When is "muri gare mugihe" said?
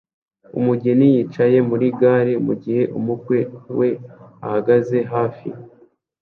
1.69-2.83